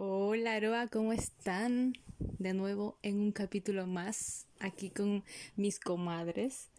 [0.00, 1.92] Hola Aroa, ¿cómo están?
[2.20, 5.24] De nuevo en un capítulo más, aquí con
[5.56, 6.70] mis comadres,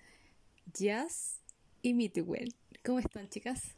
[0.71, 1.41] Jazz
[1.81, 2.55] y Mituel.
[2.81, 3.75] ¿Cómo están, chicas?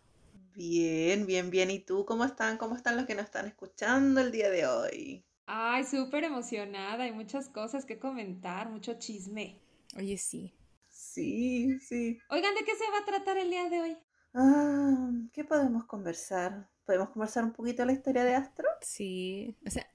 [0.54, 1.72] Bien, bien, bien.
[1.72, 2.60] ¿Y tú cómo están?
[2.60, 5.26] ¿Cómo están los que nos están escuchando el día de hoy?
[5.48, 7.06] Ay, súper emocionada.
[7.06, 9.60] Hay muchas cosas que comentar, mucho chisme.
[9.98, 10.54] Oye, sí.
[10.88, 12.20] Sí, sí.
[12.30, 13.98] Oigan, ¿de qué se va a tratar el día de hoy?
[14.36, 16.71] Ah, ¿qué podemos conversar?
[16.86, 18.68] ¿Podemos conversar un poquito de la historia de Astro?
[18.80, 19.88] Sí, o sea,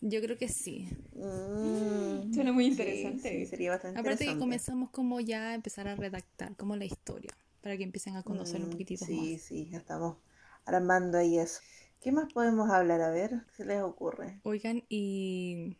[0.00, 0.88] yo creo que sí.
[1.16, 3.28] Mm, Suena muy sí, interesante.
[3.28, 4.38] Sí, sería bastante Aparte que interesante.
[4.38, 8.62] comenzamos como ya a empezar a redactar como la historia, para que empiecen a conocer
[8.62, 9.38] un Mm, poquitito Sí, más.
[9.38, 10.18] sí, ya estamos
[10.66, 11.62] armando ahí eso.
[12.00, 13.00] ¿Qué más podemos hablar?
[13.00, 14.42] A ver, ¿qué se les ocurre?
[14.44, 15.76] Oigan, y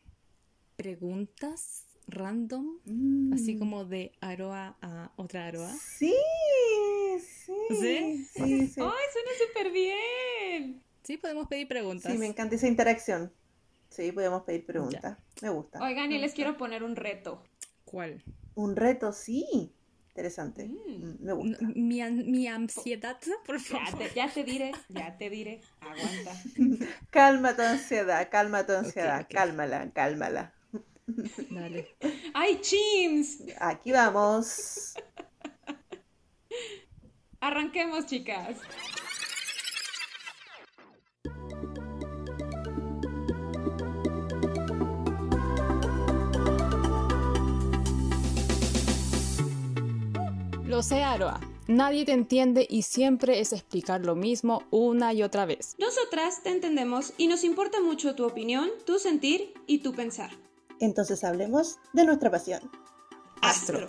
[0.76, 5.80] preguntas random, Mm, así como de Aroa a otra Aroa.
[5.82, 6.14] Sí,
[7.46, 8.26] sí, ¿Sí?
[8.32, 8.80] sí, sí.
[8.80, 10.82] ¡Ay, suena súper bien!
[11.02, 12.12] Sí, podemos pedir preguntas.
[12.12, 13.32] Sí, me encanta esa interacción.
[13.90, 15.16] Sí, podemos pedir preguntas.
[15.40, 15.80] Me gusta.
[15.80, 17.42] Oigan, y les quiero poner un reto.
[17.84, 18.22] ¿Cuál?
[18.56, 19.72] Un reto, sí.
[20.08, 20.64] Interesante.
[20.64, 21.04] Mm.
[21.04, 21.66] Mm, Me gusta.
[21.74, 24.08] Mi, an- mi ansiedad, por Ya favor.
[24.08, 25.60] te, ya te diré, ya te diré.
[25.80, 26.32] Aguanta.
[27.10, 29.32] Calma tu ansiedad, calma tu ansiedad, ok.
[29.32, 30.52] cálmala, cálmala.
[31.50, 31.86] Dale.
[32.34, 33.42] ¡Ay, chims!
[33.60, 34.94] Aquí vamos.
[37.40, 38.58] Arranquemos, chicas.
[50.64, 51.40] Lo sé, Aroa.
[51.68, 55.74] Nadie te entiende y siempre es explicar lo mismo una y otra vez.
[55.78, 60.30] Nosotras te entendemos y nos importa mucho tu opinión, tu sentir y tu pensar.
[60.80, 62.60] Entonces hablemos de nuestra pasión.
[63.40, 63.88] Astro.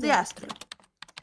[0.00, 0.48] De Astro.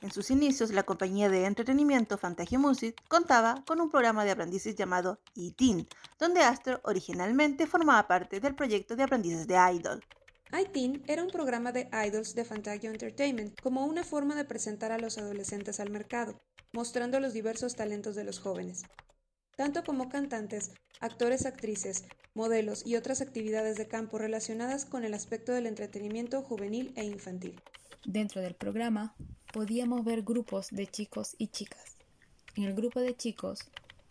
[0.02, 4.76] En sus inicios, la compañía de entretenimiento Fantasia Music contaba con un programa de aprendices
[4.76, 5.88] llamado E-Teen,
[6.20, 10.06] donde Astro originalmente formaba parte del proyecto de aprendices de Idol.
[10.62, 15.00] iTeen era un programa de idols de Fantasia Entertainment como una forma de presentar a
[15.00, 16.40] los adolescentes al mercado,
[16.72, 18.84] mostrando los diversos talentos de los jóvenes.
[19.56, 22.06] Tanto como cantantes, actores, actrices,
[22.36, 27.60] modelos y otras actividades de campo relacionadas con el aspecto del entretenimiento juvenil e infantil.
[28.06, 29.16] Dentro del programa
[29.52, 31.98] podíamos ver grupos de chicos y chicas.
[32.56, 33.60] En el grupo de chicos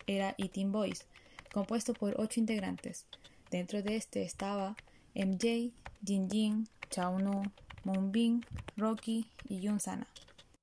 [0.07, 1.07] era E-Teen Boys,
[1.53, 3.07] compuesto por ocho integrantes.
[3.51, 4.77] Dentro de este estaba
[5.15, 5.73] MJ,
[6.05, 7.43] Jinjin, Chaunu,
[7.85, 8.45] Moonbin,
[8.77, 10.07] Rocky y Yun Sana.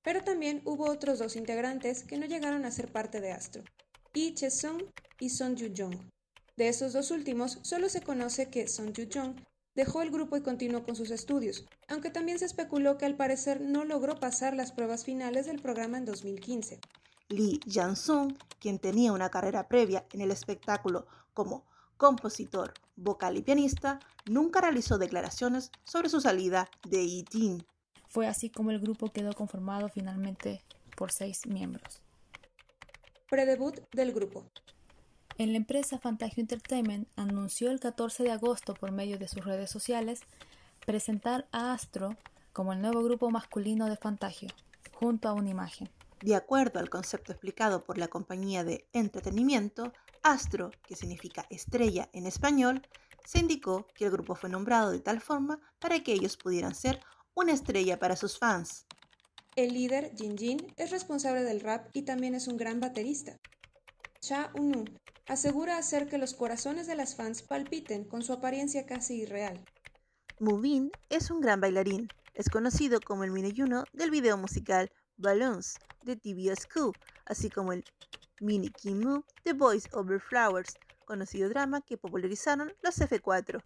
[0.03, 3.63] Pero también hubo otros dos integrantes que no llegaron a ser parte de Astro,
[4.13, 4.83] Lee Che-sung
[5.19, 5.97] y Son Yu-jong.
[6.57, 9.35] De esos dos últimos, solo se conoce que Son Yu-jong
[9.75, 13.61] dejó el grupo y continuó con sus estudios, aunque también se especuló que al parecer
[13.61, 16.79] no logró pasar las pruebas finales del programa en 2015.
[17.29, 21.65] Lee Jansung, quien tenía una carrera previa en el espectáculo como
[21.97, 27.65] compositor, vocal y pianista, nunca realizó declaraciones sobre su salida de E-Teen.
[28.07, 30.63] Fue así como el grupo quedó conformado finalmente
[30.95, 32.01] por seis miembros.
[33.29, 34.45] Predebut del grupo.
[35.39, 39.71] En la empresa Fantagio Entertainment anunció el 14 de agosto por medio de sus redes
[39.71, 40.19] sociales
[40.85, 42.15] presentar a Astro
[42.51, 44.49] como el nuevo grupo masculino de Fantagio,
[44.93, 45.89] junto a una imagen.
[46.21, 52.27] De acuerdo al concepto explicado por la compañía de entretenimiento, Astro, que significa estrella en
[52.27, 52.83] español,
[53.25, 56.99] se indicó que el grupo fue nombrado de tal forma para que ellos pudieran ser
[57.33, 58.85] una estrella para sus fans.
[59.55, 63.39] El líder, Jin Jin, es responsable del rap y también es un gran baterista.
[64.19, 64.85] Cha Unu
[65.25, 69.63] asegura hacer que los corazones de las fans palpiten con su apariencia casi irreal.
[70.39, 72.09] Mubin es un gran bailarín.
[72.33, 76.93] Es conocido como el mini Juno del video musical Balloons de TBS School,
[77.25, 77.83] así como el
[78.41, 80.75] mini Kim Moo de Boys Over Flowers,
[81.05, 83.61] conocido drama que popularizaron los F4.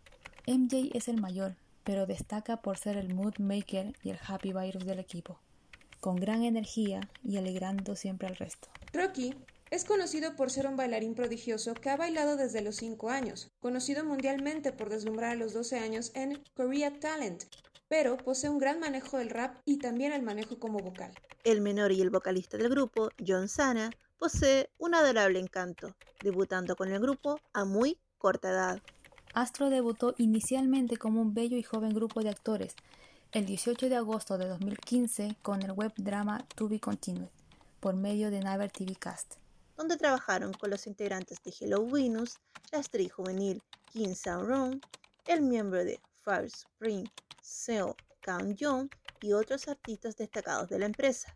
[0.46, 4.86] MJ es el mayor, pero destaca por ser el mood maker y el happy virus
[4.86, 5.40] del equipo,
[6.00, 8.70] con gran energía y alegrando siempre al resto.
[8.94, 9.34] Rocky
[9.70, 14.04] es conocido por ser un bailarín prodigioso que ha bailado desde los 5 años, conocido
[14.04, 17.44] mundialmente por deslumbrar a los 12 años en Korea Talent,
[17.88, 21.14] pero posee un gran manejo del rap y también el manejo como vocal.
[21.44, 26.92] El menor y el vocalista del grupo, John Sana, posee un adorable encanto, debutando con
[26.92, 28.82] el grupo a muy corta edad.
[29.34, 32.76] Astro debutó inicialmente como un bello y joven grupo de actores
[33.34, 37.28] el 18 de agosto de 2015 con el web drama To Be Continued,
[37.80, 39.36] por medio de Naver TV Cast,
[39.78, 42.38] donde trabajaron con los integrantes de Hello Venus,
[42.72, 43.62] la estrella juvenil
[43.94, 44.82] Kim Sang-rong,
[45.28, 47.08] el miembro de First Spring,
[47.42, 48.90] Seo Kang-jong
[49.22, 51.34] y otros artistas destacados de la empresa.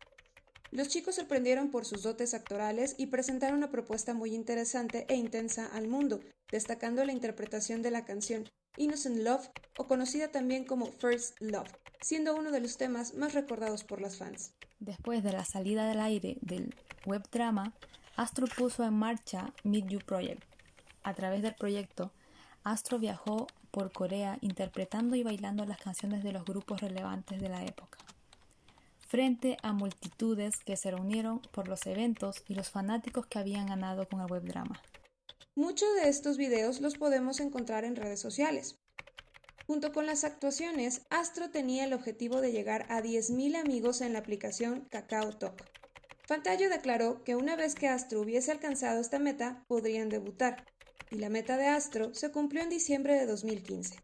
[0.72, 5.68] Los chicos sorprendieron por sus dotes actorales y presentaron una propuesta muy interesante e intensa
[5.68, 11.36] al mundo, destacando la interpretación de la canción Innocent Love o conocida también como First
[11.42, 14.54] Love, siendo uno de los temas más recordados por las fans.
[14.80, 16.74] Después de la salida del aire del
[17.06, 17.76] web drama,
[18.16, 20.44] Astro puso en marcha Meet You Project.
[21.04, 22.12] A través del proyecto,
[22.64, 27.64] Astro viajó por Corea interpretando y bailando las canciones de los grupos relevantes de la
[27.64, 27.98] época
[29.12, 34.08] frente a multitudes que se reunieron por los eventos y los fanáticos que habían ganado
[34.08, 34.82] con el web drama.
[35.54, 38.78] Muchos de estos videos los podemos encontrar en redes sociales.
[39.68, 44.20] Junto con las actuaciones, Astro tenía el objetivo de llegar a 10.000 amigos en la
[44.20, 45.34] aplicación Kakao
[46.32, 46.44] Talk.
[46.44, 50.66] Fantallo declaró que una vez que Astro hubiese alcanzado esta meta, podrían debutar,
[51.10, 53.96] y la meta de Astro se cumplió en diciembre de 2015.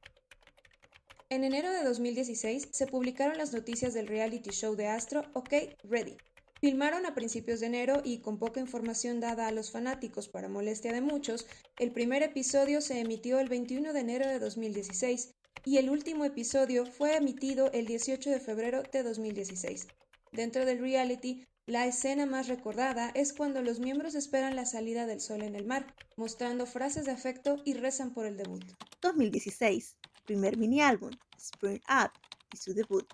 [1.30, 5.54] En enero de 2016 se publicaron las noticias del reality show de Astro OK
[5.86, 6.18] Ready.
[6.60, 10.92] Filmaron a principios de enero y con poca información dada a los fanáticos para molestia
[10.92, 11.48] de muchos,
[11.80, 15.34] el primer episodio se emitió el 21 de enero de 2016
[15.64, 19.88] y el último episodio fue emitido el 18 de febrero de 2016.
[20.34, 25.22] Dentro del reality, la escena más recordada es cuando los miembros esperan la salida del
[25.22, 28.64] sol en el mar, mostrando frases de afecto y rezan por el debut.
[29.02, 29.98] 2016
[30.28, 32.12] primer mini álbum, Spring Up,
[32.54, 33.08] y su debut.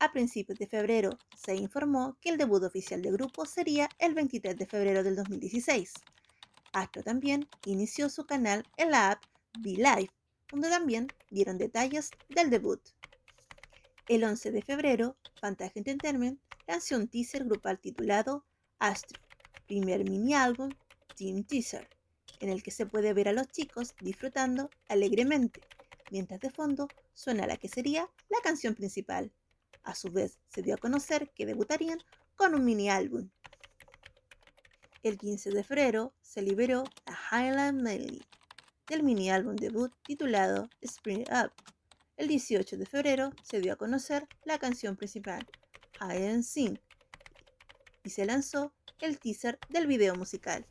[0.00, 4.56] A principios de febrero se informó que el debut oficial del grupo sería el 23
[4.56, 5.94] de febrero del 2016.
[6.72, 9.22] Astro también inició su canal en la app
[9.60, 10.10] Be Live,
[10.50, 12.80] donde también dieron detalles del debut.
[14.08, 18.44] El 11 de febrero, Fantasia Entertainment lanzó un teaser grupal titulado
[18.78, 19.20] Astro,
[19.66, 20.70] primer mini álbum
[21.16, 21.88] Team Teaser,
[22.40, 25.60] en el que se puede ver a los chicos disfrutando alegremente
[26.10, 29.32] mientras de fondo suena la que sería la canción principal.
[29.82, 31.98] A su vez, se dio a conocer que debutarían
[32.34, 33.30] con un mini álbum.
[35.02, 38.22] El 15 de febrero se liberó la Highland Medley
[38.88, 41.52] del mini álbum debut titulado Spring Up.
[42.16, 45.46] El 18 de febrero se dio a conocer la canción principal,
[46.00, 46.78] I Am Sing,
[48.04, 50.64] y se lanzó el teaser del video musical.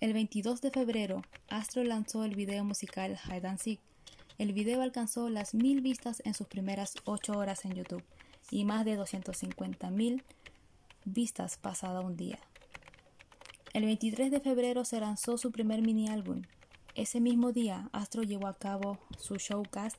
[0.00, 3.80] El 22 de febrero, Astro lanzó el video musical Hide and Seek,
[4.38, 8.02] el video alcanzó las mil vistas en sus primeras 8 horas en YouTube
[8.50, 10.22] y más de 250.000
[11.04, 12.38] vistas pasada un día.
[13.74, 16.42] El 23 de febrero se lanzó su primer mini álbum.
[16.94, 19.96] Ese mismo día, Astro llevó a cabo su showcast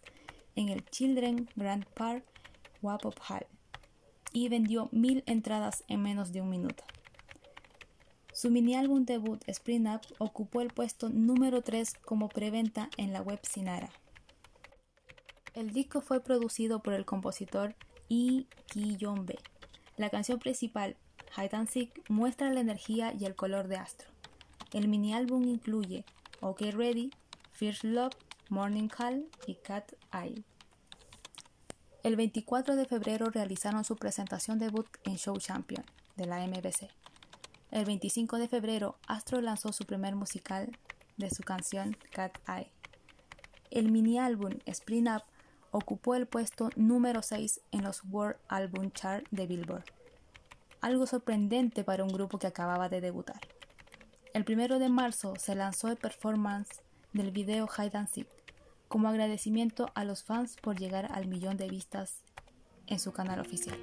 [0.55, 2.23] en el Children Grand Park
[2.81, 3.45] Wapop Hall
[4.31, 6.83] y vendió mil entradas en menos de un minuto.
[8.33, 13.21] Su mini álbum debut Spring Up ocupó el puesto número 3 como preventa en la
[13.21, 13.91] web Sinara.
[15.53, 17.75] El disco fue producido por el compositor
[18.09, 19.37] Yi Ki-yong-be.
[19.97, 20.97] La canción principal,
[21.37, 24.09] Hide and Seek, muestra la energía y el color de Astro.
[24.71, 26.03] El mini álbum incluye
[26.41, 27.11] OK Ready,
[27.51, 28.15] First Love,
[28.49, 30.43] Morning Call y Cat Eye.
[32.03, 35.85] El 24 de febrero realizaron su presentación debut en Show Champion
[36.15, 36.89] de la MBC.
[37.71, 40.77] El 25 de febrero, Astro lanzó su primer musical
[41.17, 42.71] de su canción Cat Eye.
[43.71, 45.23] El mini álbum Spring Up
[45.71, 49.85] ocupó el puesto número 6 en los World Album Chart de Billboard,
[50.81, 53.41] algo sorprendente para un grupo que acababa de debutar.
[54.33, 56.81] El primero de marzo se lanzó el performance
[57.13, 58.27] del video Hide and Seek
[58.87, 62.21] como agradecimiento a los fans por llegar al millón de vistas
[62.87, 63.77] en su canal oficial.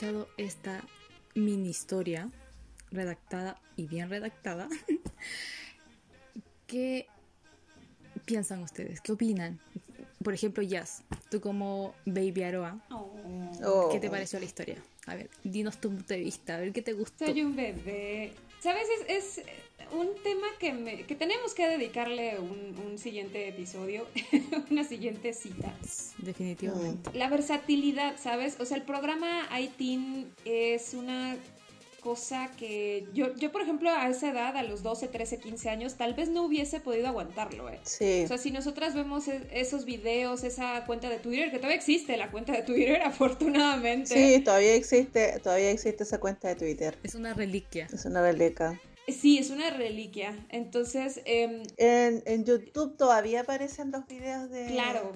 [0.00, 0.82] Escuchado esta
[1.34, 2.30] mini historia
[2.90, 4.66] redactada y bien redactada,
[6.66, 7.06] ¿qué
[8.24, 9.02] piensan ustedes?
[9.02, 9.60] ¿Qué opinan?
[10.24, 12.80] Por ejemplo, Jazz, tú como Baby Aroa,
[13.92, 14.10] ¿qué te oh.
[14.10, 14.76] pareció la historia?
[15.04, 17.26] A ver, dinos tu punto de vista, a ver qué te gustó.
[17.26, 18.32] Soy un bebé.
[18.60, 18.88] ¿Sabes?
[19.06, 19.42] es,
[19.92, 24.06] un tema que, que tenemos que dedicarle un, un siguiente episodio,
[24.70, 25.74] una siguiente cita.
[26.18, 27.10] Definitivamente.
[27.14, 28.56] La versatilidad, ¿sabes?
[28.60, 31.36] O sea, el programa ITIN es una
[32.00, 35.94] cosa que yo, yo, por ejemplo, a esa edad, a los 12, 13, 15 años,
[35.96, 37.78] tal vez no hubiese podido aguantarlo, ¿eh?
[37.82, 38.22] Sí.
[38.24, 42.16] O sea, si nosotras vemos e- esos videos, esa cuenta de Twitter, que todavía existe
[42.16, 44.14] la cuenta de Twitter, afortunadamente.
[44.14, 46.98] Sí, todavía existe, todavía existe esa cuenta de Twitter.
[47.02, 47.86] Es una reliquia.
[47.92, 48.80] Es una reliquia.
[49.12, 50.46] Sí, es una reliquia.
[50.50, 55.12] Entonces, em, En, en YouTube todavía aparecen los videos de, claro.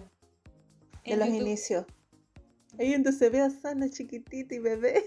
[1.04, 1.86] de en los YouTube- inicios.
[2.78, 5.04] Ahí donde se ve a Sana chiquitita y bebé.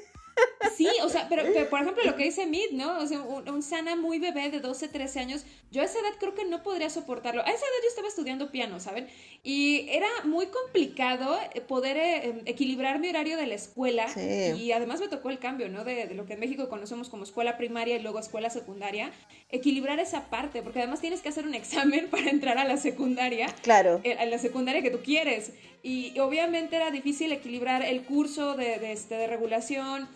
[0.78, 3.00] Sí, o sea, pero, pero, por ejemplo lo que dice Mid, ¿no?
[3.00, 6.14] O sea, un, un Sana muy bebé de 12, 13 años, yo a esa edad
[6.20, 7.42] creo que no podría soportarlo.
[7.42, 9.08] A esa edad yo estaba estudiando piano, ¿saben?
[9.44, 14.08] Y era muy complicado eh, poder eh, em, equilibrar mi horario de la escuela.
[14.08, 14.22] Sí.
[14.58, 15.84] Y además me tocó el cambio, ¿no?
[15.84, 19.12] De, de lo que en México conocemos como escuela primaria y luego escuela secundaria.
[19.50, 23.48] Equilibrar esa parte, porque además tienes que hacer un examen para entrar a la secundaria
[23.64, 24.02] Claro.
[24.04, 25.52] eh, a la secundaria que tú quieres.
[25.84, 30.08] Y obviamente era difícil equilibrar el curso de, de, este, de regulación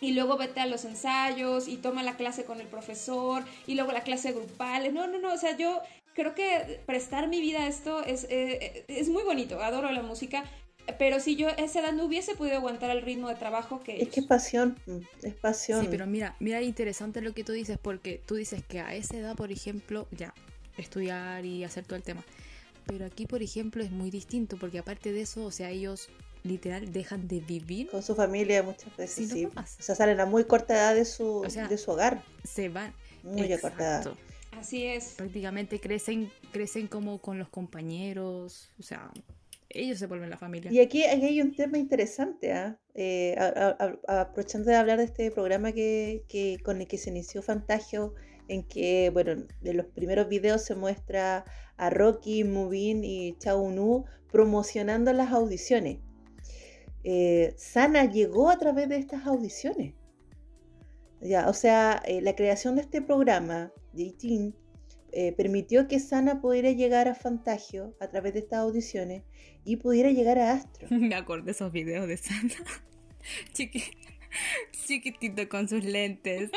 [0.00, 3.92] y luego vete a los ensayos y toma la clase con el profesor y luego
[3.92, 4.92] la clase grupal.
[4.94, 5.80] No, no, no, o sea, yo
[6.14, 10.44] creo que prestar mi vida a esto es, eh, es muy bonito, adoro la música.
[10.98, 13.96] Pero si yo a esa edad no hubiese podido aguantar el ritmo de trabajo que
[13.96, 14.14] Es ellos.
[14.14, 14.76] que es pasión.
[14.86, 15.82] mm, Es pasión.
[15.82, 19.16] Sí, pero mira, mira interesante lo que tú dices, porque tú dices que a esa
[19.18, 20.34] edad, por ejemplo, ya,
[20.78, 22.24] estudiar y hacer todo el tema.
[22.86, 26.08] Pero aquí, por ejemplo, es muy distinto, porque aparte de eso, o sea, ellos
[26.42, 29.46] literal dejan de vivir, Con su familia muchas veces, sí.
[29.46, 32.22] O sea, salen a muy corta edad de su, O sea, de su hogar.
[32.44, 32.92] se van.
[33.22, 34.12] Muy a corta edad.
[34.52, 35.14] Así es.
[35.16, 39.10] Prácticamente crecen, crecen como con los compañeros, o sea,
[39.68, 40.72] ellos se vuelven la familia.
[40.72, 42.76] Y aquí, aquí hay un tema interesante, ¿ah?
[42.94, 46.98] Eh, a- a- a- aprovechando de hablar de este programa que, que- con el que
[46.98, 48.14] se inició Fantagio,
[48.48, 51.44] en que, bueno, en los primeros videos se muestra
[51.76, 55.98] a Rocky, Mubin y Chao Nu promocionando las audiciones.
[57.04, 59.94] Eh, Sana llegó a través de estas audiciones.
[61.20, 64.54] Ya, o sea, eh, la creación de este programa, J-Teen,
[65.12, 69.22] eh, permitió que Sana pudiera llegar a Fantagio a través de estas audiciones
[69.64, 70.86] y pudiera llegar a Astro.
[70.90, 71.14] Me
[71.44, 72.14] de esos videos de.
[73.52, 73.92] Chiqui-
[74.86, 76.50] chiquitito con sus lentes.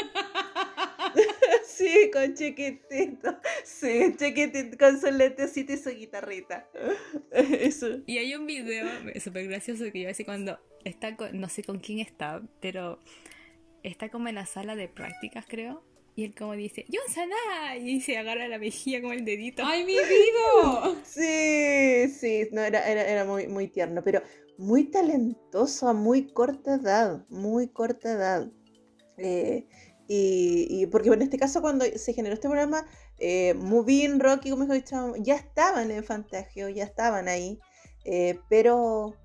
[1.83, 3.37] Sí, con chiquitito.
[3.65, 6.69] Sí, chiquitito con su lentecito y su guitarrita.
[7.31, 7.99] Eso.
[8.05, 8.87] Y hay un video
[9.21, 12.99] súper gracioso que yo así cuando está con, no sé con quién está, pero
[13.83, 15.83] está como en la sala de prácticas, creo.
[16.15, 17.75] Y él como dice, ¡Yo Sana!
[17.77, 19.63] Y se agarra la mejilla con el dedito.
[19.65, 21.01] ¡Ay, mi vida!
[21.03, 24.21] Sí, sí, no, era, era, era muy, muy tierno, pero
[24.57, 28.51] muy talentoso a muy corta edad, muy corta edad.
[29.17, 29.67] Eh,
[30.07, 32.86] y, porque en este caso cuando se generó este programa,
[33.19, 37.60] eh, Movin, Rocky, como dijo, Chao, ya estaban en Fantagio, ya estaban ahí,
[38.03, 39.15] eh, pero,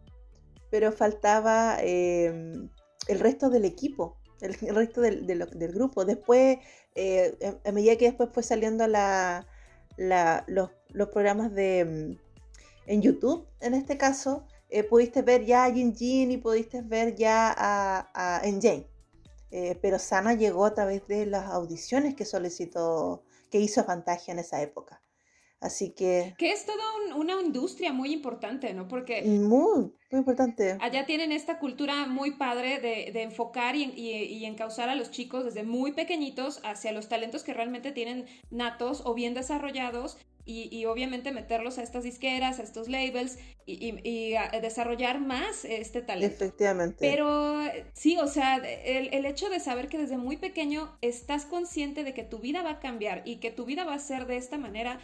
[0.71, 2.55] pero faltaba eh,
[3.09, 6.05] el resto del equipo, el, resto del, grupo.
[6.05, 6.59] Después,
[6.95, 10.71] eh, a- a medida que después fue saliendo los,
[11.13, 12.19] programas de mm,
[12.87, 14.47] en YouTube, en este caso,
[14.89, 18.43] pudiste ver ya a Jin Jin y pudiste ver ya a, a.
[19.83, 24.63] pero Sana llegó a través de las audiciones que solicitó, que hizo Fantasia en esa
[24.63, 25.03] época.
[25.61, 28.87] Así que Que es toda un- una industria muy importante, ¿no?
[28.89, 30.79] Porque muy, muy importante.
[30.81, 35.11] allá tienen esta cultura muy padre de, de enfocar y, y, y encauzar a los
[35.11, 40.69] chicos desde muy pequeñitos hacia los talentos que realmente tienen natos o bien desarrollados y,
[40.75, 45.65] y obviamente meterlos a estas disqueras, a estos labels y, y- y a desarrollar más
[45.65, 46.45] este talento.
[46.45, 46.97] Efectivamente.
[47.01, 47.61] Pero
[47.93, 52.15] sí, o sea, el, el hecho de saber que desde muy pequeño estás consciente de
[52.15, 54.57] que tu vida va a cambiar y que tu vida va a ser de esta
[54.59, 54.99] manera,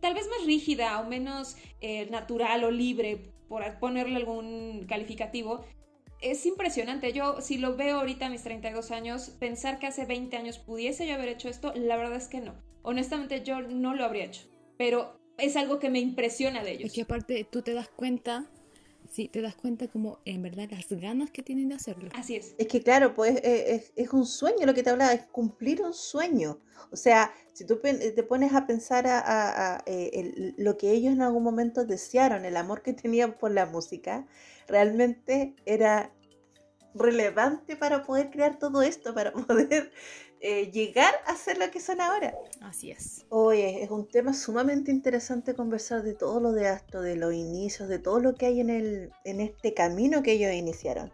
[0.00, 5.64] tal vez más rígida o menos eh, natural o libre, por ponerle algún calificativo,
[6.20, 7.12] es impresionante.
[7.12, 11.06] Yo, si lo veo ahorita a mis 32 años, pensar que hace 20 años pudiese
[11.06, 12.54] yo haber hecho esto, la verdad es que no.
[12.82, 14.42] Honestamente, yo no lo habría hecho.
[14.80, 16.86] Pero es algo que me impresiona de ellos.
[16.86, 18.50] Es que aparte tú te das cuenta,
[19.10, 22.08] sí, te das cuenta como en verdad las ganas que tienen de hacerlo.
[22.14, 22.54] Así es.
[22.56, 25.82] Es que claro, pues eh, es, es un sueño lo que te hablaba, es cumplir
[25.82, 26.62] un sueño.
[26.90, 30.92] O sea, si tú te pones a pensar a, a- a, eh, el- lo que
[30.92, 34.26] ellos en algún momento desearon, el amor que tenían por la música,
[34.66, 36.10] realmente era
[36.94, 39.92] relevante para poder crear todo esto, para poder
[40.40, 42.34] eh, llegar a ser lo que son ahora.
[42.60, 43.24] Así es.
[43.28, 47.88] Oye, es un tema sumamente interesante conversar de todo lo de Astro, de los inicios,
[47.88, 51.12] de todo lo que hay en, el, en este camino que ellos iniciaron.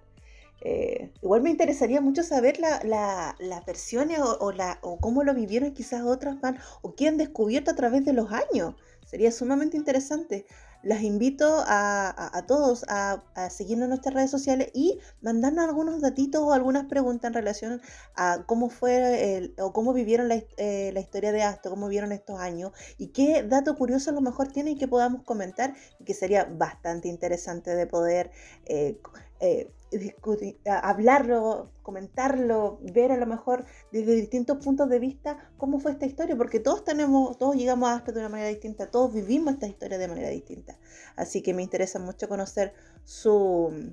[0.62, 5.22] Eh, igual me interesaría mucho saber la- la- las versiones o, o la, o cómo
[5.22, 8.74] lo vivieron quizás otras van o qué han descubierto a través de los años.
[9.06, 10.46] Sería sumamente interesante.
[10.86, 16.52] Las invito a, todos a, seguirnos en nuestras redes sociales y mandarnos algunos datitos o
[16.52, 17.80] algunas preguntas en relación
[18.14, 22.12] a cómo fue el, o cómo vivieron la, eh, la, historia de Astro, cómo vieron
[22.12, 26.14] estos años y qué dato curioso a lo mejor tienen que podamos comentar y que
[26.14, 28.30] sería bastante interesante de poder
[28.66, 29.00] eh,
[29.40, 35.92] eh, discutir, hablarlo, comentarlo, ver a lo mejor desde distintos puntos de vista cómo fue
[35.92, 39.54] esta historia, porque todos tenemos, todos llegamos a esto de una manera distinta, todos vivimos
[39.54, 40.78] esta historia de manera distinta.
[41.14, 42.74] Así que me interesa mucho conocer
[43.04, 43.92] su,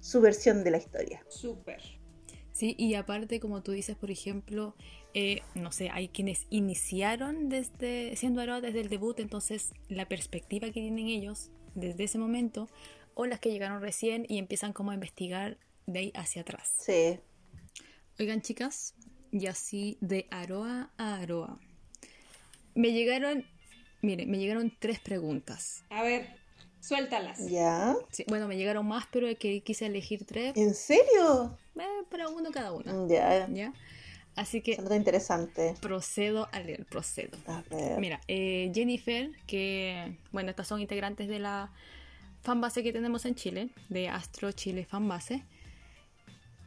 [0.00, 1.24] su versión de la historia.
[1.28, 1.80] Súper.
[2.52, 4.74] Sí, y aparte, como tú dices, por ejemplo,
[5.14, 10.66] eh, no sé, hay quienes iniciaron desde siendo Aroa desde el debut, entonces la perspectiva
[10.66, 12.68] que tienen ellos desde ese momento
[13.14, 16.74] o las que llegaron recién y empiezan como a investigar de ahí hacia atrás.
[16.78, 17.18] Sí.
[18.18, 18.94] Oigan, chicas,
[19.30, 21.58] y así de Aroa a Aroa.
[22.74, 23.44] Me llegaron,
[24.02, 25.84] mire, me llegaron tres preguntas.
[25.90, 26.28] A ver,
[26.80, 27.38] suéltalas.
[27.48, 27.96] ¿Ya?
[28.28, 30.56] bueno, me llegaron más, pero que quise elegir tres.
[30.56, 31.58] ¿En serio?
[31.78, 33.08] Eh, para uno cada uno.
[33.08, 33.48] Ya.
[33.48, 33.72] ¿Ya?
[34.36, 34.76] Así que.
[34.76, 35.74] Sonó interesante.
[35.80, 37.36] Procedo a leer, procedo.
[37.46, 37.98] A ver.
[37.98, 40.16] Mira, eh, Jennifer, que.
[40.32, 41.72] Bueno, estas son integrantes de la
[42.42, 45.44] fanbase que tenemos en Chile, de Astro Chile Fanbase,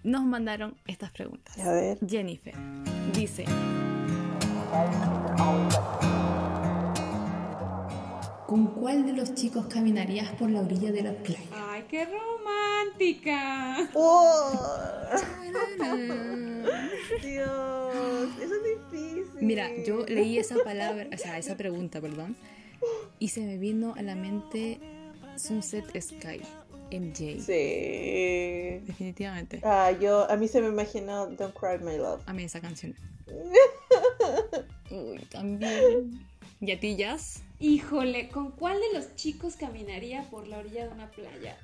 [0.03, 1.57] nos mandaron estas preguntas.
[1.57, 1.97] A ver.
[2.05, 2.53] Jennifer
[3.13, 3.45] dice.
[8.47, 11.39] ¿Con cuál de los chicos caminarías por la orilla de la playa?
[11.53, 13.89] ¡Ay, qué romántica!
[13.93, 14.51] ¡Oh!
[17.21, 19.41] Dios, eso es difícil.
[19.41, 22.35] Mira, yo leí esa palabra, o sea, esa pregunta, perdón,
[23.19, 24.79] y se me vino a la mente
[25.37, 26.41] Sunset Sky,
[26.91, 27.39] MJ.
[27.41, 28.85] Sí.
[28.85, 29.61] Definitivamente.
[29.63, 32.21] Ah, yo, a mí se me imaginó Don't Cry My Love.
[32.25, 32.95] A mí esa canción.
[34.91, 36.25] Uy, también.
[36.61, 37.41] ¿Y a ti, Jazz?
[37.59, 41.57] Híjole, ¿con cuál de los chicos caminaría por la orilla de una playa?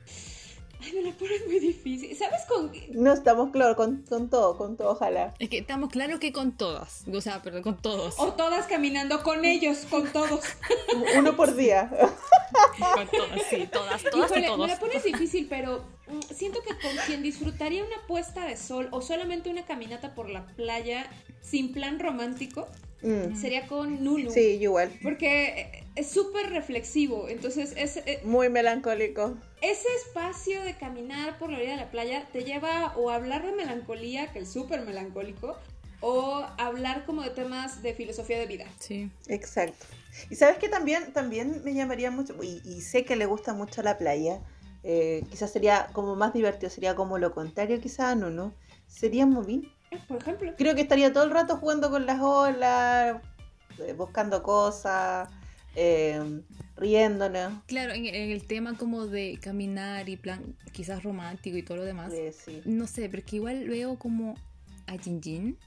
[0.81, 2.15] Ay, me la ponen muy difícil.
[2.15, 2.89] ¿Sabes con qué?
[2.93, 5.33] No estamos claros, con, con, todo, con todo, ojalá.
[5.39, 7.03] Es que estamos claros que con todas.
[7.11, 8.15] O sea, perdón, con todos.
[8.17, 10.41] O todas caminando con ellos, con todos.
[11.17, 11.89] Uno por día.
[12.93, 14.59] con todas, sí, todas, todas y todos.
[14.59, 18.87] Me la pones difícil, pero mm, siento que con quien disfrutaría una puesta de sol
[18.91, 21.09] o solamente una caminata por la playa
[21.41, 22.67] sin plan romántico,
[23.01, 23.35] Mm.
[23.35, 24.29] Sería con Nunu.
[24.31, 24.91] Sí, igual.
[25.01, 27.97] Porque es súper reflexivo, entonces es...
[27.97, 29.37] Eh, Muy melancólico.
[29.61, 33.45] Ese espacio de caminar por la orilla de la playa te lleva o a hablar
[33.45, 35.57] de melancolía, que es súper melancólico,
[36.01, 38.65] o hablar como de temas de filosofía de vida.
[38.79, 39.09] Sí.
[39.27, 39.85] Exacto.
[40.29, 43.97] Y sabes que también, también me llamaría mucho, y, sé que le gusta mucho la
[43.97, 44.41] playa,
[44.83, 48.53] eh, quizás sería como más divertido, sería como lo contrario quizás a Nunu,
[48.87, 49.69] sería Movin
[50.07, 50.53] por ejemplo.
[50.57, 53.21] Creo que estaría todo el rato jugando con las olas,
[53.79, 55.29] eh, buscando cosas,
[55.75, 56.41] eh,
[56.77, 57.63] riéndonos.
[57.67, 62.13] Claro, en, el tema como de caminar y plan quizás romántico y todo lo demás.
[62.31, 64.35] Sí, No sé, porque igual veo como
[64.87, 65.57] a Jinjin,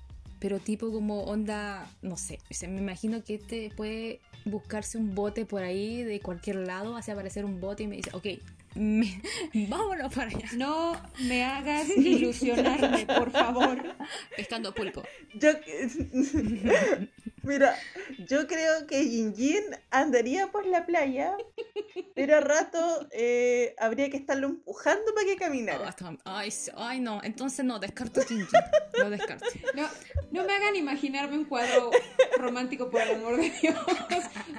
[0.41, 5.63] pero tipo como onda, no sé, me imagino que este puede buscarse un bote por
[5.63, 8.27] ahí de cualquier lado, hace aparecer un bote y me dice, ok,
[9.69, 10.49] vámonos para allá.
[10.57, 13.79] No me hagas ilusionarme, por favor.
[14.37, 15.03] Pescando pulpo.
[15.35, 15.51] Yo,
[17.43, 17.77] mira,
[18.29, 21.37] yo creo que Yin andaría por la playa,
[22.15, 25.95] pero a rato eh, habría que estarlo empujando para que caminara.
[26.25, 28.47] ay, no, entonces no, descarto Yin
[28.99, 29.47] Lo descarto.
[29.75, 29.89] No,
[30.31, 31.91] no me hagan imaginarme un cuadro
[32.39, 33.77] romántico, por el amor de Dios.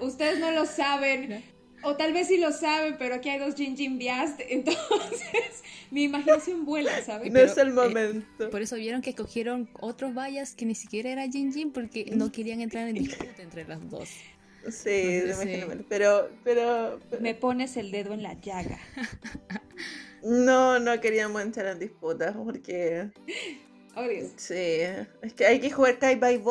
[0.01, 1.43] Ustedes no lo saben.
[1.83, 6.03] O tal vez sí lo saben, pero aquí hay dos Jin Jin Biast, entonces mi
[6.03, 7.31] imaginación vuela, ¿sabes?
[7.31, 8.49] No es el eh, momento.
[8.49, 12.31] por eso vieron que escogieron otros vallas que ni siquiera era Jin Jin porque no
[12.31, 14.09] querían entrar en disputa entre las dos.
[14.71, 18.79] Sí, me Pero, pero, Me pones el dedo en la llaga.
[20.23, 23.11] No, no queríamos entrar en disputa porque...
[24.09, 24.31] Dios.
[24.37, 24.53] Sí,
[25.21, 26.41] es que hay que jugar Kai by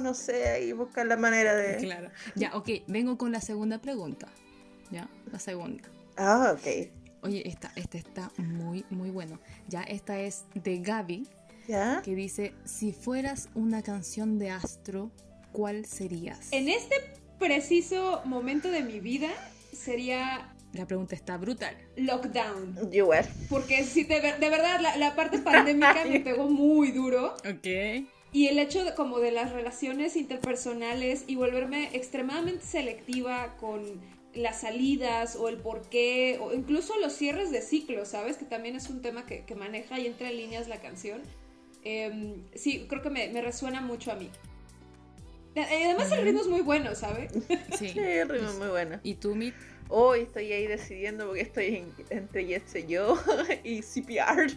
[0.00, 1.78] no sé, y buscar la manera de...
[1.78, 2.10] Claro.
[2.36, 4.28] Ya, ok, vengo con la segunda pregunta.
[4.92, 5.08] ¿Ya?
[5.32, 5.88] La segunda.
[6.16, 6.88] Ah, ok.
[7.22, 9.38] Oye, esta, este está muy, muy bueno.
[9.68, 11.26] Ya, esta es de Gaby,
[11.68, 12.02] ¿Ya?
[12.04, 15.10] que dice, si fueras una canción de Astro,
[15.52, 16.52] ¿cuál serías?
[16.52, 16.96] En este
[17.38, 19.30] preciso momento de mi vida
[19.72, 20.54] sería...
[20.72, 21.76] La pregunta está brutal.
[21.96, 22.90] Lockdown.
[22.90, 23.28] You were.
[23.48, 27.34] Porque si de, de verdad la, la parte pandémica me pegó muy duro.
[27.48, 28.06] Ok.
[28.32, 34.00] Y el hecho de, como de las relaciones interpersonales y volverme extremadamente selectiva con
[34.34, 38.36] las salidas o el por qué, o incluso los cierres de ciclos, ¿sabes?
[38.36, 41.22] Que también es un tema que, maneja y entre líneas la canción.
[41.84, 44.30] Em, sí, creo que me, resuena mucho a mí.
[45.54, 47.32] Además el ritmo es muy bueno, ¿sabes?
[47.78, 49.00] Sí, sí el ritmo es muy bueno.
[49.02, 49.54] ¿Y tú, Mit?
[49.88, 53.22] Hoy estoy ahí decidiendo porque estoy entre Yes Yo
[53.64, 54.50] y CPR.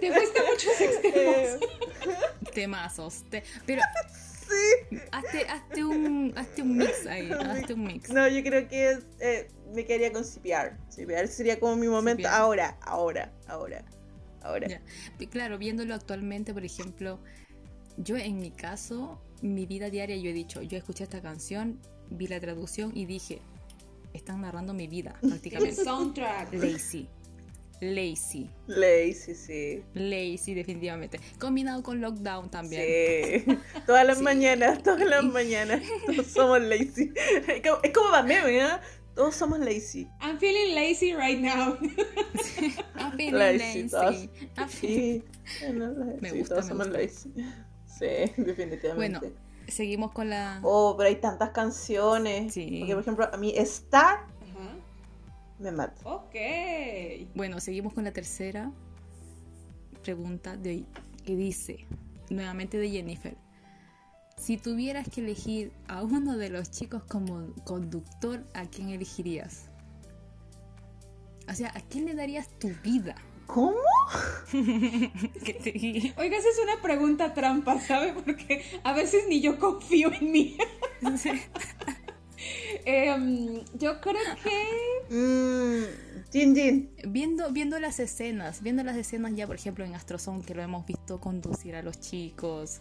[0.00, 1.36] Te fuiste muchos extremos.
[1.36, 1.60] Eh,
[2.54, 3.24] Temazos.
[3.64, 3.82] pero
[4.50, 4.98] sí.
[5.12, 7.30] Hazte, un, hazte un mix ahí.
[7.32, 8.10] Hazte un mix.
[8.10, 10.76] No, yo creo que eh, me quedaría con CPR.
[10.88, 13.84] CPR sería como mi momento ahora, ahora, ahora,
[14.42, 14.80] ahora.
[15.30, 17.20] Claro, viéndolo actualmente, por ejemplo,
[17.96, 21.78] yo en mi caso, mi vida diaria, yo he dicho, yo escuché esta canción
[22.10, 23.40] vi la traducción y dije,
[24.12, 25.84] están narrando mi vida prácticamente.
[25.84, 26.52] soundtrack.
[26.54, 27.08] Lazy.
[27.80, 28.50] Lazy.
[28.66, 29.84] Lazy, sí.
[29.94, 31.18] Lazy, definitivamente.
[31.38, 32.82] Combinado con lockdown también.
[33.46, 33.58] Sí.
[33.86, 35.82] Todas las mañanas, todas las mañanas.
[36.06, 37.12] Todos somos lazy.
[37.48, 38.68] Es como para meme, ¿eh?
[39.14, 40.06] Todos somos lazy.
[40.20, 41.76] I'm feeling lazy right now.
[42.96, 43.88] I'm feeling lazy.
[44.68, 45.24] Sí.
[46.20, 46.56] Me gusta.
[46.56, 47.32] Todos somos lazy.
[47.86, 49.18] Sí, definitivamente.
[49.18, 50.60] Bueno seguimos con la.
[50.62, 52.52] Oh, pero hay tantas canciones.
[52.52, 52.78] Sí.
[52.80, 54.26] Porque, por ejemplo, a mí Star
[55.60, 56.00] me mata.
[56.04, 56.34] Ok.
[57.34, 58.72] Bueno, seguimos con la tercera
[60.02, 60.86] pregunta de hoy,
[61.24, 61.86] que dice,
[62.30, 63.36] nuevamente de Jennifer.
[64.36, 69.66] Si tuvieras que elegir a uno de los chicos como conductor, ¿a quién elegirías?
[71.48, 73.16] O sea, ¿a quién le darías tu vida?
[73.46, 73.76] ¿Cómo?
[74.52, 75.12] Oiga,
[76.14, 78.12] esa es una pregunta trampa, ¿sabe?
[78.14, 80.56] Porque a veces ni yo confío en mí.
[82.84, 85.14] Em, yo creo que.
[85.14, 85.84] Mm,
[87.12, 90.86] viendo, viendo las escenas, viendo las escenas ya, por ejemplo, en Astrozone, que lo hemos
[90.86, 92.80] visto conducir a los chicos,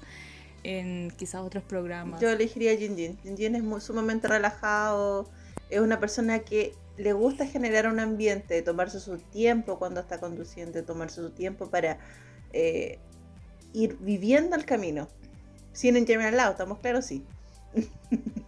[0.63, 2.21] en quizás otros programas.
[2.21, 3.17] Yo elegiría a Jin Jin.
[3.23, 5.29] Jin Jin es muy, sumamente relajado,
[5.69, 10.83] es una persona que le gusta generar un ambiente, tomarse su tiempo cuando está conduciendo,
[10.83, 11.97] tomarse su tiempo para
[12.51, 12.99] eh,
[13.73, 15.07] ir viviendo el camino.
[15.71, 17.05] Sin encherme al lado, ¿estamos claros?
[17.05, 17.25] Sí.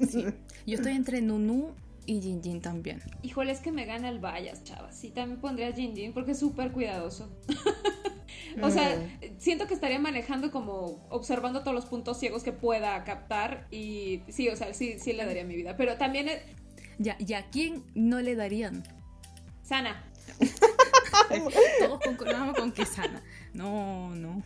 [0.10, 0.28] sí.
[0.65, 1.74] Yo estoy entre Nunu
[2.06, 3.02] y Jin Jin también.
[3.21, 4.95] Híjole, es que me gana el Vallas, chavas.
[4.95, 7.30] Sí, también pondría a Jin Jin porque es súper cuidadoso.
[8.62, 9.39] o sea, mm.
[9.39, 14.50] siento que estaría manejando como observando todos los puntos ciegos que pueda captar y sí,
[14.50, 15.78] o sea, sí, sí le daría mi vida.
[15.78, 16.28] Pero también
[16.97, 18.84] ya, ¿y a quién no le darían?
[19.63, 20.04] Sana.
[21.80, 23.24] Todos concordamos con que sana.
[23.54, 24.43] No, no.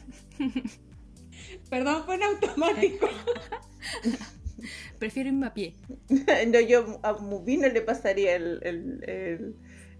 [1.70, 3.10] Perdón, fue en automático.
[5.00, 5.76] Prefiero irme a pie.
[6.48, 8.60] no, yo a Mubino le pasaría el,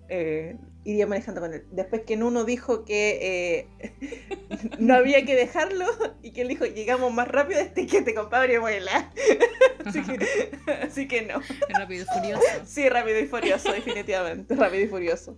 [0.10, 1.66] eh, iría manejando con él.
[1.72, 5.86] Después que en uno dijo que eh, no había que dejarlo
[6.22, 9.12] y que él dijo, llegamos más rápido este que te compadre vuela.
[9.86, 11.42] así, que, así que no.
[11.70, 12.66] Rápido y furioso.
[12.66, 14.56] Sí, rápido y furioso, definitivamente.
[14.56, 15.38] Rápido y furioso.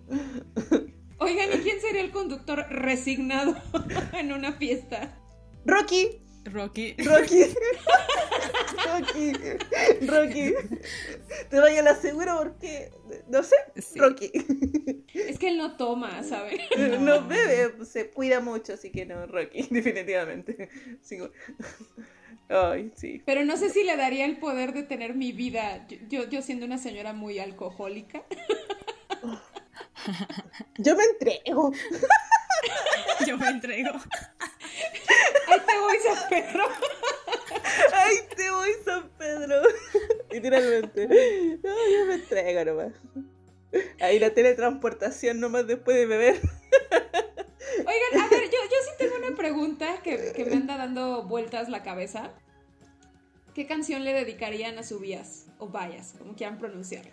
[1.20, 3.56] Oigan, ¿y quién sería el conductor resignado
[4.14, 5.18] en una fiesta?
[5.66, 6.22] Rocky.
[6.46, 6.96] Rocky.
[7.00, 7.44] Rocky.
[8.86, 9.34] Rocky.
[10.08, 10.54] Rocky.
[11.50, 12.92] Te vaya a la segura porque,
[13.30, 13.56] no sé,
[13.96, 14.32] Rocky.
[15.14, 16.60] Es que él no toma, ¿sabes?
[17.00, 17.28] No.
[17.28, 20.70] bebe, se cuida mucho, así que no, Rocky, definitivamente.
[22.50, 23.22] Ay, sí.
[23.26, 26.66] Pero no sé si le daría el poder de tener mi vida, yo, yo siendo
[26.66, 28.24] una señora muy alcohólica.
[30.78, 31.72] Yo me entrego.
[33.26, 33.92] Yo me entrego.
[35.48, 36.64] Ahí te voy, San Pedro.
[37.94, 39.62] Ahí te voy, San Pedro.
[40.32, 41.08] Literalmente.
[41.64, 42.94] No, yo me entrego nomás.
[44.00, 46.42] Ahí la teletransportación nomás después de beber.
[47.80, 51.70] Oigan, a ver, yo, yo sí tengo una pregunta que, que me anda dando vueltas
[51.70, 52.32] la cabeza.
[53.54, 57.12] ¿Qué canción le dedicarían a su vías o vayas, como quieran pronunciarlo?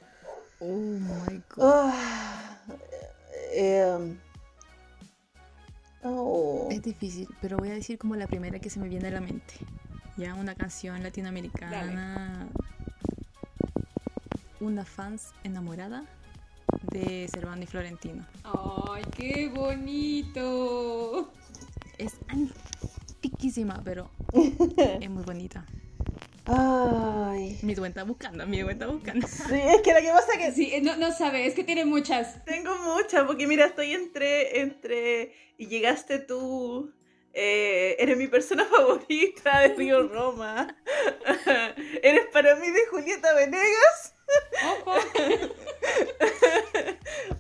[0.61, 2.54] Oh my god.
[3.53, 4.17] Eh,
[6.05, 6.69] Oh.
[6.71, 9.21] Es difícil, pero voy a decir como la primera que se me viene a la
[9.21, 9.55] mente.
[10.19, 12.47] Ya una canción latinoamericana.
[14.61, 16.05] Una fans enamorada
[16.93, 18.27] de Servando y Florentino.
[18.45, 21.33] ¡Ay, qué bonito!
[21.97, 24.11] Es antiquísima, pero
[25.01, 25.65] es muy bonita.
[26.47, 27.59] Ay.
[27.63, 29.27] Mi dueña está buscando, mi dueña está buscando.
[29.27, 30.53] Sí, es que lo que pasa que.
[30.53, 32.45] Sí, no, no sabe, es que tiene muchas.
[32.45, 34.61] Tengo muchas, porque mira, estoy entre.
[34.61, 35.33] entre.
[35.57, 36.93] Y llegaste tú.
[37.33, 40.77] Eh, eres mi persona favorita de Río Roma.
[42.03, 44.15] eres para mí de Julieta Venegas.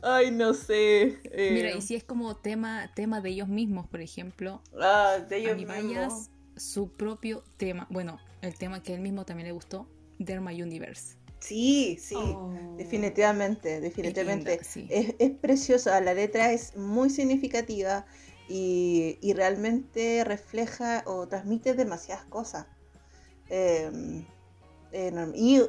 [0.02, 1.18] Ay, no sé.
[1.34, 4.62] Mira, y si es como tema, tema de ellos mismos, por ejemplo.
[4.80, 6.30] Ah, de ellos mismos.
[6.56, 7.86] su propio tema.
[7.88, 9.86] Bueno, el tema que él mismo también le gustó,
[10.18, 11.16] Derma Universe.
[11.40, 12.74] Sí, sí, oh.
[12.78, 14.54] definitivamente, definitivamente.
[14.88, 18.06] Es, es, preciosa, la letra es muy significativa.
[18.48, 22.66] y, y realmente refleja o transmite demasiadas cosas.
[23.48, 24.24] Em,
[24.92, 25.60] eh, y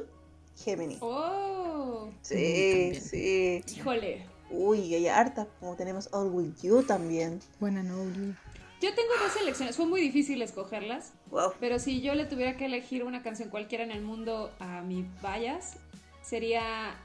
[0.56, 0.98] Gemini.
[1.00, 2.08] ¡Oh!
[2.22, 3.62] Sí, sí.
[3.76, 4.26] Híjole.
[4.50, 7.40] Uy, hay hartas, como tenemos All With You también.
[7.58, 8.34] Buena Noli.
[8.80, 9.76] Yo tengo dos selecciones.
[9.76, 11.12] Fue muy difícil escogerlas.
[11.30, 11.52] Wow.
[11.60, 15.06] Pero si yo le tuviera que elegir una canción cualquiera en el mundo a mi
[15.22, 15.78] Bayas,
[16.22, 16.96] sería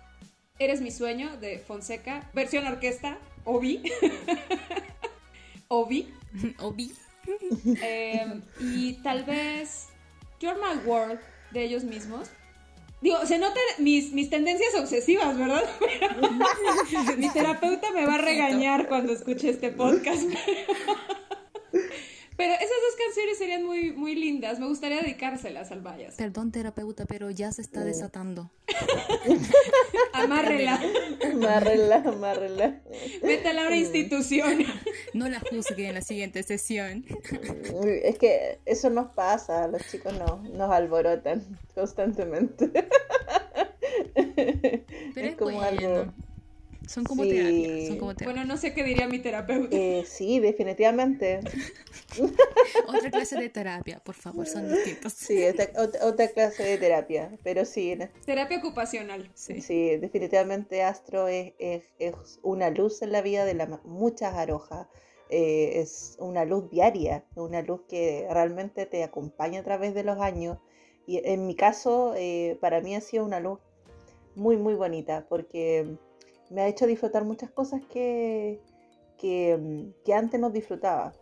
[0.62, 3.81] Eres mi sueño de Fonseca, versión orquesta, Obi.
[5.69, 6.13] Obi.
[6.60, 6.93] Obi.
[7.81, 9.88] Eh, y tal vez
[10.39, 12.29] You're My World de ellos mismos.
[13.01, 15.63] Digo, se notan mis, mis tendencias obsesivas, ¿verdad?
[15.79, 20.29] Pero mi terapeuta me va a regañar cuando escuche este podcast.
[22.38, 24.60] Pero esas dos canciones serían muy, muy lindas.
[24.60, 26.15] Me gustaría dedicárselas al Bayas.
[26.15, 28.49] Perdón, terapeuta, pero ya se está desatando.
[30.13, 30.79] Amárrela.
[31.34, 32.81] Amárrela, amárrela.
[33.21, 34.63] Métala a una institución.
[35.13, 37.05] No la juzgue en la siguiente sesión.
[37.73, 41.43] Uy, Es que eso nos pasa, los chicos no, nos alborotan
[41.75, 42.71] constantemente.
[45.13, 45.67] Pero es, como bueno.
[45.99, 46.13] algo-
[46.91, 47.30] Son como Sí.
[47.30, 47.88] terapia.
[47.88, 48.34] Son como terapia.
[48.34, 49.75] Bueno, no sé qué diría mi terapeuta.
[49.75, 51.39] Eh, sí, definitivamente.
[52.88, 55.13] Otra clase de terapia, por favor, son distintos.
[55.13, 59.30] Sí, otra, ot- otra clase de terapia, pero sí, Terapia ocupacional.
[59.34, 59.62] Sí.
[59.62, 64.88] sí, definitivamente Astro es, es- es una luz en la vida de la, muchas arojas.
[65.30, 70.19] Eh, es una luz diaria, una luz que realmente te acompaña a través de los
[70.19, 70.58] años.
[71.08, 73.60] Y en mi caso, eh, para mí ha sido una luz
[74.36, 75.95] muy, muy bonita, porque
[76.51, 78.61] me ha hecho disfrutar muchas cosas que,
[79.17, 81.13] que, mm, que antes no disfrutaba.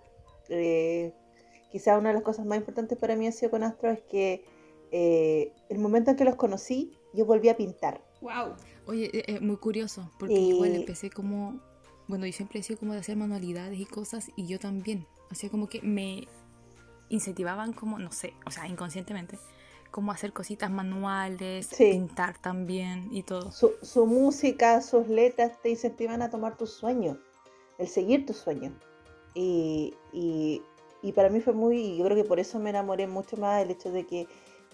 [0.50, 1.14] Eh,
[1.72, 4.44] quizá una de las cosas más importantes para mí ha sido con Astro es que
[4.92, 8.02] eh, el momento en que los conocí, yo volví a pintar.
[8.22, 8.56] Wow.
[8.88, 11.60] Oye, eh, eh, muy curioso, porque igual empecé como,
[12.08, 15.50] bueno, yo siempre he sido como de hacer manualidades y cosas, y yo también, hacía
[15.50, 16.28] como que me
[17.10, 19.38] incentivaban como, no sé, o sea, inconscientemente,
[19.92, 21.92] como hacer cositas manuales, Sí.
[21.92, 23.52] pintar también y todo.
[23.52, 27.18] Su, su música, sus letras te incentivan a tomar tus sueños,
[27.78, 28.74] el seguir tus sueños.
[29.34, 30.62] Y, y-
[31.02, 33.72] y para mí fue muy, yo creo que por eso me enamoré mucho más del
[33.72, 34.28] hecho de que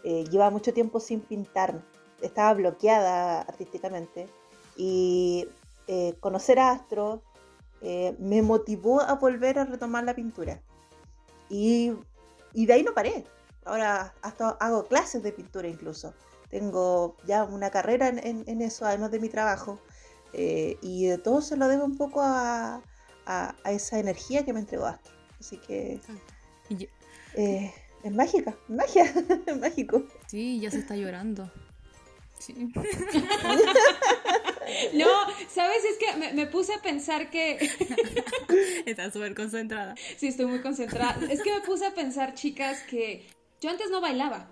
[0.03, 1.83] eh, llevaba mucho tiempo sin pintar,
[2.21, 4.27] estaba bloqueada artísticamente.
[4.75, 5.47] Y
[5.87, 7.21] eh, conocer a Astro
[7.81, 10.59] eh, me motivó a volver a retomar la pintura.
[11.49, 11.93] Y,
[12.53, 13.23] y de ahí no paré.
[13.65, 16.13] Ahora hasta hago clases de pintura incluso.
[16.49, 19.79] Tengo ya una carrera en, en- en eso, además de mi trabajo.
[20.33, 22.81] eh, y de todo se lo debo un poco a,
[23.25, 25.13] a- a esa energía que me entregó Astro.
[25.39, 25.99] Así que
[27.35, 27.73] eh,
[28.03, 29.03] es mágica, magia,
[29.45, 30.03] es mágico.
[30.27, 31.51] sí, ya se está llorando.
[32.39, 32.53] Sí.
[34.93, 35.07] No,
[35.53, 35.83] ¿sabes?
[35.85, 37.57] Es que me, me puse a pensar que...
[38.87, 39.93] está súper concentrada.
[40.17, 41.17] Sí, estoy muy concentrada.
[41.29, 43.27] Es que me puse a pensar, chicas, que
[43.61, 44.51] yo antes no bailaba.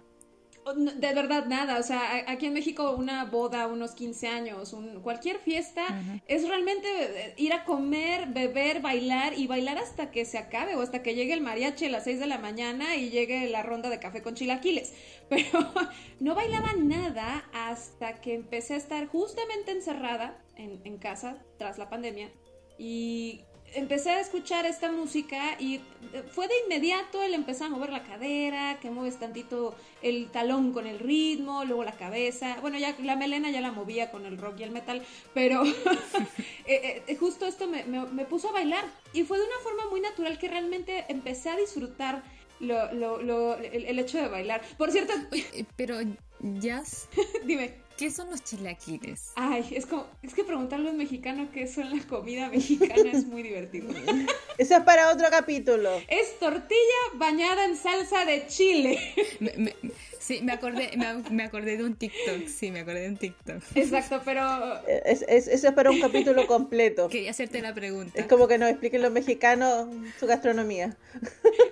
[0.77, 1.77] De verdad, nada.
[1.77, 5.83] O sea, aquí en México una boda, unos 15 años, un- cualquier fiesta,
[6.25, 10.81] es realmente eh, ir a comer, beber, bailar y bailar hasta que se acabe o
[10.81, 13.89] hasta que llegue el mariachi a las 6 de la mañana y llegue la ronda
[13.89, 14.93] de café con chilaquiles.
[15.29, 15.59] Pero
[16.21, 21.89] no bailaba nada hasta que empecé a estar justamente encerrada en, en casa tras la
[21.89, 22.31] pandemia
[22.77, 23.41] y
[23.75, 25.81] empecé a escuchar esta música y eh,
[26.31, 30.87] fue de inmediato el empezar a mover la cadera, que mueves tantito el talón con
[30.87, 34.59] el ritmo, luego la cabeza, bueno, ya la melena ya la movía con el rock
[34.59, 35.01] y el metal,
[35.33, 35.63] pero
[36.65, 39.89] eh, eh, justo esto me, me- me puso a bailar y fue de una forma
[39.89, 42.23] muy natural que realmente empecé a disfrutar
[42.59, 44.61] lo, lo- lo- el, el hecho de bailar.
[44.77, 45.13] Por cierto,
[45.75, 45.97] pero,
[46.39, 47.07] Jazz,
[47.45, 47.73] dime.
[47.97, 49.31] ¿Qué son los chilaquiles?
[49.35, 53.25] Ay, es como, es que preguntarle a un mexicano qué es la comida mexicana es
[53.25, 53.89] muy divertido.
[54.57, 55.89] Eso es para otro capítulo.
[56.07, 58.99] Es tortilla bañada en salsa de chile.
[59.39, 59.75] Me- me-
[60.19, 63.61] sí, me acordé, me, me acordé de un TikTok, sí, me acordé de un TikTok.
[63.75, 64.43] Exacto, pero
[64.87, 67.09] Es, es- eso es para un capítulo completo.
[67.09, 68.19] Quería hacerte la pregunta.
[68.19, 69.87] Es como que nos expliquen los mexicanos
[70.19, 70.95] su gastronomía.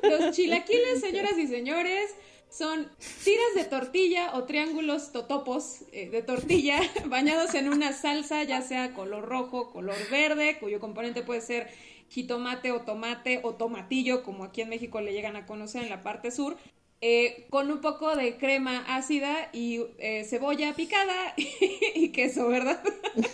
[0.03, 2.11] los chilaquiles, señoras y señores,
[2.51, 2.89] son
[3.23, 8.93] tiras de tortilla o triángulos totopos eh, de tortilla bañados en una salsa, ya sea
[8.93, 11.69] color rojo, color verde, cuyo componente puede ser
[12.09, 16.03] jitomate o tomate o tomatillo, como aquí en México le llegan a conocer en la
[16.03, 16.57] parte sur,
[16.99, 21.33] eh, con un poco de crema ácida y eh, cebolla picada
[21.95, 22.83] y queso, ¿verdad?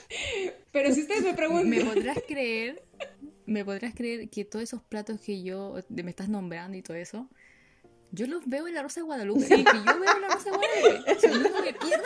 [0.72, 1.88] Pero si ustedes me ¿Me preguntan...
[1.88, 2.84] podrás creer?
[3.48, 7.28] ¿Me podrás creer que todos esos platos que yo me estás nombrando y todo eso,
[8.12, 9.42] yo los veo en la Rosa de Guadalupe?
[9.46, 9.64] Sí.
[9.64, 11.12] Que yo veo en la Rosa de Guadalupe.
[11.12, 12.04] O sea, yo no me pierdo.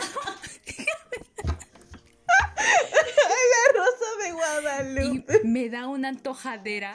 [3.52, 5.40] La rosa de Y Guadalupe.
[5.44, 6.94] me da una antojadera.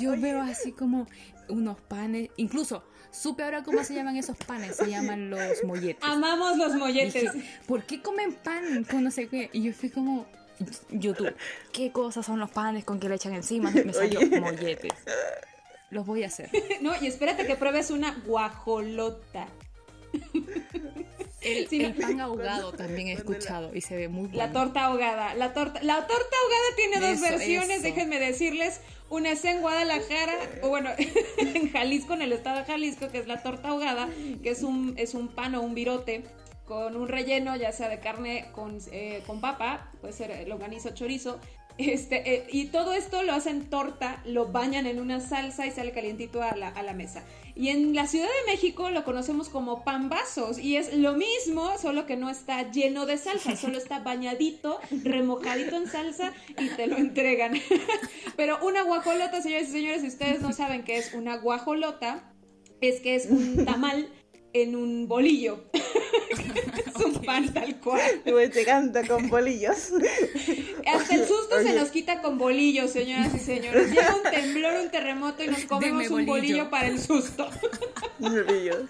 [0.00, 1.06] Yo veo así como
[1.48, 6.02] unos panes, incluso supe ahora cómo se llaman esos panes, se llaman los molletes.
[6.04, 7.32] Amamos los molletes.
[7.32, 9.48] Dije, ¿por qué comen pan con no sé qué?
[9.52, 10.26] Y yo fui como,
[10.90, 11.34] YouTube,
[11.72, 13.70] ¿qué cosas son los panes con que le echan encima?
[13.70, 14.40] Me salió Oye.
[14.40, 14.92] molletes.
[15.90, 16.50] Los voy a hacer.
[16.80, 19.46] No, y espérate que pruebes una guajolota.
[21.40, 22.00] El, Sí, el no.
[22.06, 24.36] pan ahogado también he la- escuchado y se ve muy bueno.
[24.38, 25.34] La torta ahogada.
[25.34, 27.82] La torta, la torta ahogada tiene dos versiones, eso.
[27.82, 28.80] déjenme decirles.
[29.10, 30.90] Una es en Guadalajara, o bueno,
[31.38, 34.08] en Jalisco, en el estado de Jalisco, que es la torta ahogada,
[34.42, 36.24] que es un, es un pan o un virote
[36.66, 40.90] con un relleno, ya sea de carne con, eh, con papa, puede ser eh, longaniza
[40.90, 41.40] o chorizo.
[41.78, 45.92] Este, eh, y todo esto lo hacen torta, lo bañan en una salsa y sale
[45.92, 47.24] calientito a la, mesa.
[47.54, 52.04] Y en la Ciudad de México lo conocemos como pambazos y es lo mismo, solo
[52.04, 56.96] que no está lleno de salsa, solo está bañadito, remojadito en salsa y te lo
[56.96, 57.54] entregan.
[58.36, 62.32] Pero una guajolota, señores y señores, si ustedes no saben qué es una guajolota,
[62.80, 64.08] es que es un tamal
[64.52, 65.64] en un bolillo.
[65.72, 68.00] es un pan tal cual.
[68.00, 69.92] Estuve llegando con bolillos.
[70.86, 73.90] Hasta el susto se nos quita con bolillos, señoras y señores.
[73.90, 76.70] Llega un temblor, un terremoto y nos comemos Deme un bolillo bolillo.
[76.70, 77.48] para el susto.
[78.18, 78.84] Bolillos.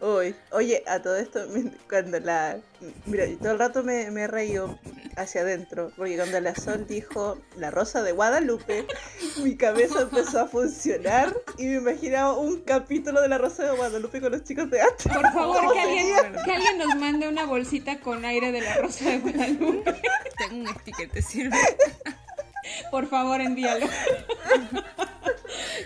[0.00, 1.40] Uy, oye, a todo esto,
[1.88, 2.58] cuando la.
[3.06, 4.78] Mira, yo todo el rato me, me he reído
[5.18, 8.86] hacia adentro, porque cuando la Sol dijo la rosa de Guadalupe,
[9.42, 14.20] mi cabeza empezó a funcionar y me imaginaba un capítulo de la rosa de Guadalupe
[14.20, 15.08] con los chicos de arte.
[15.08, 15.72] Por favor,
[16.44, 19.94] que alguien nos mande una bolsita con aire de la Rosa de Guadalupe.
[20.38, 21.56] Tengo un sticker, te sirve.
[22.90, 23.86] Por favor, envíalo.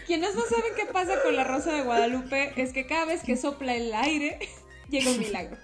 [0.06, 3.36] Quienes no saben qué pasa con la Rosa de Guadalupe es que cada vez que
[3.36, 4.38] sopla el aire,
[4.90, 5.56] llega un milagro.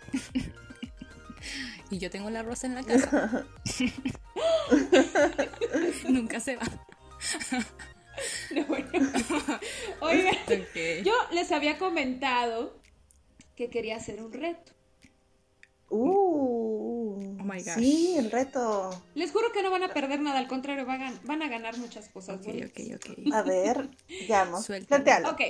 [1.91, 3.47] Y yo tengo la rosa en la casa.
[6.09, 6.63] Nunca se va.
[8.55, 8.91] No, bueno.
[10.01, 10.37] Oigan,
[11.05, 12.81] yo les había comentado
[13.57, 14.73] que quería hacer un reto.
[15.91, 16.59] Uh,
[17.41, 17.79] Oh my gosh.
[17.79, 18.91] Sí, el reto.
[19.15, 21.79] Les juro que no van a perder nada, al contrario, van a, van a ganar
[21.79, 22.41] muchas cosas.
[22.41, 23.35] Ok, ok, ok.
[23.35, 23.89] A ver,
[24.29, 24.65] veamos.
[24.65, 25.05] Suéltalo.
[25.05, 25.31] Plantealo.
[25.31, 25.41] Ok,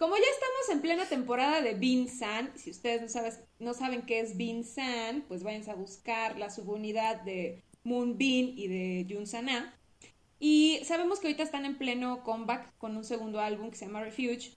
[0.00, 3.22] como ya estamos en plena temporada de Bean San, si ustedes no,
[3.58, 8.48] no saben qué es Bean San, pues váyanse a buscar la subunidad de Moon Bean
[8.56, 9.78] y de Jun Sana.
[10.38, 14.02] Y sabemos que ahorita están en pleno comeback con un segundo álbum que se llama
[14.02, 14.56] Refuge.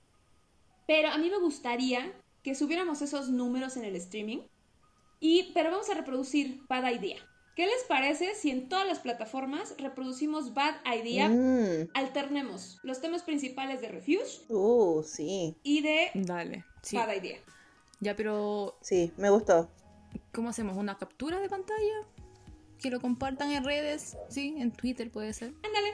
[0.88, 4.44] Pero a mí me gustaría que subiéramos esos números en el streaming.
[5.20, 7.18] Y, pero vamos a reproducir Bad Idea.
[7.56, 11.30] ¿Qué les parece si en todas las plataformas reproducimos Bad Idea?
[11.30, 16.66] Mm, Alternemos los temas principales de Refuge Uh, sí, y de Dale.
[16.82, 16.98] Sí.
[16.98, 17.38] Bad Idea.
[18.00, 19.70] Ya, pero sí, me gustó.
[20.32, 20.76] ¿cómo hacemos?
[20.78, 22.08] ¿Una captura de pantalla?
[22.80, 25.54] Que lo compartan en redes, sí, en Twitter puede ser.
[25.64, 25.94] Ándale.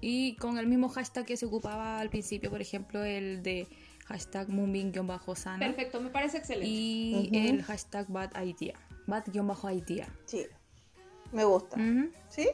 [0.00, 3.68] Y con el mismo hashtag que se ocupaba al principio, por ejemplo, el de
[4.06, 5.58] hashtag Moonbeam-sana.
[5.58, 6.68] Perfecto, me parece excelente.
[6.68, 7.36] Y Ujú.
[7.48, 8.78] el hashtag Bad Idea.
[9.06, 10.08] Bad-idea.
[10.26, 10.46] Sí,
[11.32, 11.76] me gusta.
[12.28, 12.48] ¿Sí?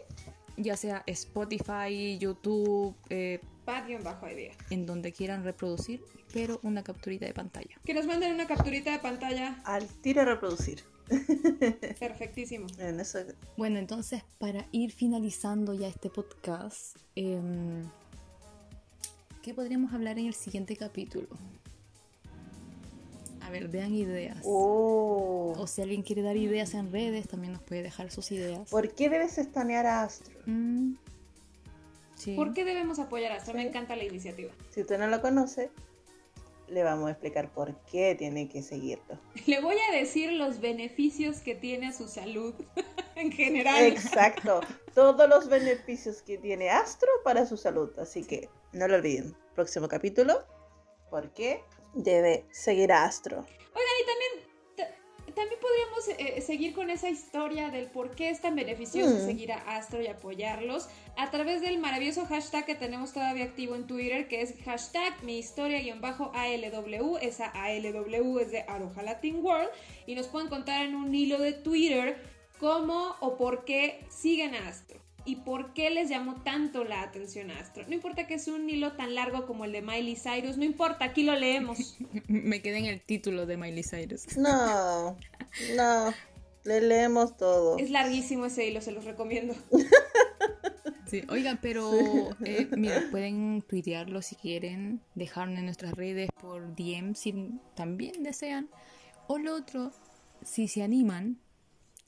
[0.56, 4.54] Ya sea Spotify, YouTube, eh, Bad-idea.
[4.70, 7.76] en donde quieran reproducir, pero una capturita de pantalla.
[7.84, 9.60] Que nos manden una capturita de pantalla.
[9.64, 10.82] Al tiro a reproducir.
[12.00, 12.66] Perfectísimo.
[12.78, 13.18] En eso.
[13.56, 17.84] Bueno, entonces para ir finalizando ya este podcast, em,
[19.42, 21.28] ¿qué podríamos hablar en el siguiente capítulo?
[23.48, 24.40] A ver, vean ideas.
[24.44, 25.54] Oh.
[25.56, 28.68] O si alguien quiere dar ideas en redes, también nos puede dejar sus ideas.
[28.68, 30.38] ¿Por qué debes estanear a Astro?
[30.44, 30.96] Mm,
[32.14, 32.34] sí.
[32.36, 33.54] ¿Por qué debemos apoyar a Astro?
[33.54, 34.52] Me encanta la iniciativa.
[34.68, 35.70] Si usted no lo conoce,
[36.68, 39.18] le vamos a explicar por qué tiene que seguirlo.
[39.46, 42.52] Le voy a decir los beneficios que tiene a su salud
[43.16, 43.82] en general.
[43.82, 44.60] Exacto.
[44.94, 47.98] Todos los beneficios que tiene Astro para su salud.
[47.98, 49.34] Así que no lo olviden.
[49.54, 50.44] Próximo capítulo.
[51.08, 51.62] ¿Por qué
[51.94, 53.38] debe seguir a Astro?
[53.38, 58.40] Oigan, y también, ta- también podríamos eh, seguir con esa historia del por qué es
[58.40, 59.26] tan beneficioso Mm.
[59.26, 63.86] seguir a Astro y apoyarlos a través del maravilloso hashtag que tenemos todavía activo en
[63.86, 67.18] Twitter, que es hashtag mi historia-ALW.
[67.20, 69.70] Esa ALW es de Aroha Latin World.
[70.06, 72.22] Y nos pueden contar en un hilo de Twitter
[72.60, 74.98] cómo o por qué siguen a Astro.
[75.28, 77.84] Y por qué les llamó tanto la atención a Astro.
[77.86, 81.04] No importa que es un hilo tan largo como el de Miley Cyrus, no importa,
[81.04, 81.98] aquí lo leemos.
[82.28, 84.38] Me quedé en el título de Miley Cyrus.
[84.38, 85.18] No,
[85.76, 86.14] no.
[86.64, 87.76] Le leemos todo.
[87.76, 89.54] Es larguísimo ese hilo, se los recomiendo.
[91.06, 91.90] Sí, oigan, pero
[92.44, 98.68] eh, mira, pueden tuitearlo si quieren, dejarlo en nuestras redes por DM si también desean.
[99.26, 99.90] O lo otro,
[100.42, 101.38] si se animan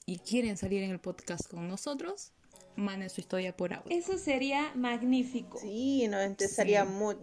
[0.05, 2.31] y quieren salir en el podcast con nosotros,
[2.75, 3.95] manden su historia por audio.
[3.95, 5.59] Eso sería magnífico.
[5.59, 7.13] Sí, nos interesaría, mu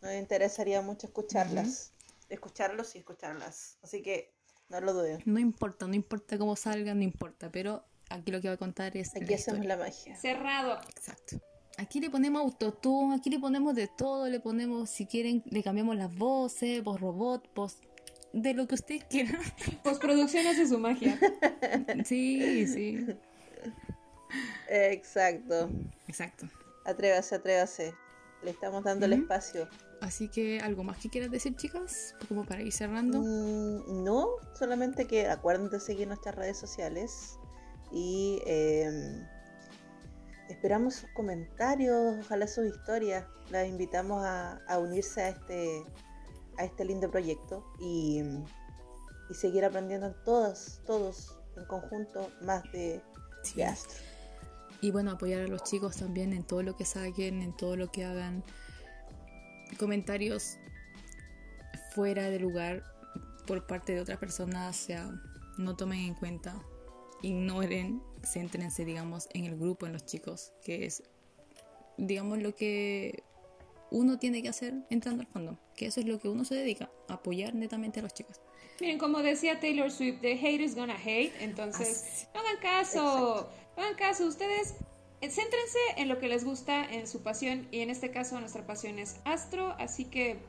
[0.00, 1.92] nos interesaría mucho escucharlas.
[2.28, 3.78] Escucharlos y escucharlas.
[3.82, 4.34] Así que
[4.68, 5.22] no lo duden.
[5.24, 8.96] No importa, no importa cómo salgan, no importa, pero aquí lo que voy a contar
[8.96, 9.16] es...
[9.16, 10.16] Aquí hacemos la magia.
[10.16, 10.78] Cerrado.
[10.90, 11.40] Exacto.
[11.78, 15.96] Aquí le ponemos autotune, aquí le ponemos de todo, le ponemos, si quieren, le cambiamos
[15.96, 17.78] las voces, voz robot, voz
[18.32, 19.40] de lo que ustedes quieran.
[19.82, 21.18] Postproducción hace su magia.
[22.04, 23.06] Sí, sí.
[24.68, 25.70] Exacto.
[26.06, 26.46] Exacto.
[26.84, 27.94] Atrévase, atrévase.
[28.42, 29.68] Le estamos dando el espacio.
[30.00, 32.14] Así que, ¿algo más que quieras decir, chicas?
[32.28, 33.20] Como para ir cerrando.
[33.20, 37.36] Mm, no, solamente que acuérdense de seguir nuestras redes sociales
[37.90, 39.26] y eh,
[40.48, 43.26] esperamos sus comentarios, ojalá sus historias.
[43.50, 45.82] Las invitamos a, a unirse a este,
[46.58, 48.22] a este lindo proyecto y,
[49.30, 53.02] y seguir aprendiendo todos, todos en conjunto más de,
[53.42, 53.56] Sí.
[53.56, 53.98] de Astro.
[54.80, 57.90] Y bueno, apoyar a los chicos también en todo lo que saquen, en todo lo
[57.90, 58.44] que hagan.
[59.78, 60.56] Comentarios
[61.94, 62.84] fuera de lugar
[63.46, 65.10] por parte de otras personas, o sea,
[65.56, 66.60] no tomen en cuenta,
[67.22, 71.02] ignoren, céntrense, digamos, en el grupo, en los chicos, que es,
[71.96, 73.24] digamos, lo que
[73.90, 76.90] uno tiene que hacer entrando al fandom, que eso es lo que uno se dedica,
[77.08, 78.40] apoyar netamente a los chicos.
[78.80, 81.32] Miren, como decía Taylor Swift, the hate is gonna hate.
[81.40, 82.26] Entonces, Así.
[82.32, 83.50] no hagan caso.
[83.50, 84.26] No hagan caso.
[84.26, 84.74] Ustedes
[85.20, 87.68] eh, céntrense en lo que les gusta, en su pasión.
[87.70, 89.74] Y en este caso, nuestra pasión es Astro.
[89.78, 90.40] Así que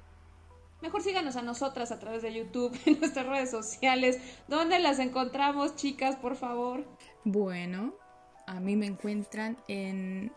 [0.82, 4.20] mejor síganos a nosotras a través de YouTube, en nuestras redes sociales.
[4.48, 6.86] ¿Dónde las encontramos, chicas, por favor?
[7.24, 7.96] Bueno,
[8.48, 10.32] a mí me encuentran en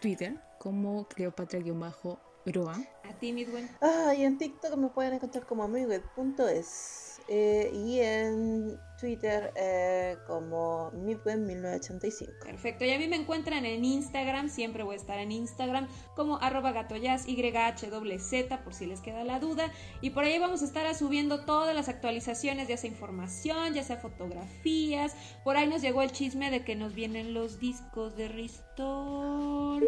[0.00, 2.76] Twitter como Cleopatra-Roa.
[3.04, 3.68] A ti, Midwen.
[3.80, 10.92] Ah, y en TikTok me pueden encontrar como amiguet.es eh, y en Twitter eh, como
[10.92, 12.44] midweb1985.
[12.44, 16.40] Perfecto, y a mí me encuentran en Instagram, siempre voy a estar en Instagram como
[16.40, 19.72] arroba gatoyaz, YHWZ, por si les queda la duda.
[20.02, 23.96] Y por ahí vamos a estar subiendo todas las actualizaciones, ya sea información, ya sea
[23.96, 25.16] fotografías.
[25.42, 29.84] Por ahí nos llegó el chisme de que nos vienen los discos de Restore.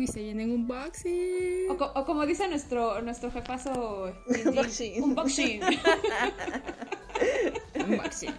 [0.00, 1.68] Uy, se llenen un boxing.
[1.68, 5.02] O, co- o como dice nuestro, nuestro jefazo, Jinjin, Unboxing.
[5.04, 5.60] unboxing.
[7.86, 8.34] Un boxing.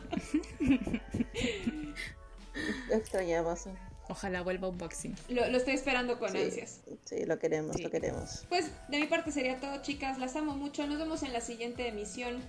[2.89, 3.66] Lo extrañamos.
[4.09, 5.16] Ojalá vuelva un boxing.
[5.30, 6.39] lo, lo estoy esperando con Sí.
[6.41, 6.82] ansias.
[7.05, 7.84] Sí, lo queremos, Sí.
[7.84, 8.43] lo queremos.
[8.49, 10.18] Pues de mi parte sería todo, chicas.
[10.18, 10.88] Las amo mucho.
[10.88, 12.41] Nos vemos en la siguiente emisión.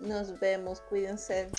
[0.00, 1.50] Nos vemos, cuídense.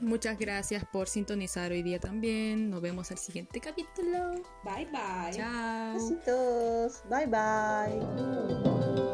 [0.00, 2.70] Muchas gracias por sintonizar hoy día también.
[2.70, 4.34] Nos vemos al siguiente capítulo.
[4.64, 5.32] Bye bye.
[5.32, 5.94] Chao.
[5.94, 7.02] Besitos.
[7.08, 9.06] Bye bye.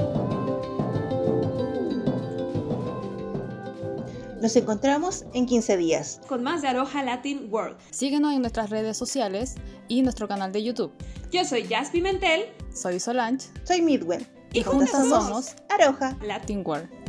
[4.41, 6.21] Nos encontramos en 15 días.
[6.27, 7.77] Con más de Aroha Latin World.
[7.93, 9.55] Síguenos en nuestras redes sociales
[9.87, 10.93] y nuestro canal de YouTube.
[11.31, 12.47] Yo soy Jazz Pimentel.
[12.75, 14.27] Soy Solange Soy Midwell.
[14.53, 16.11] Y juntas juntas somos Aroja.
[16.23, 16.29] Latin.
[16.29, 17.02] Latin World.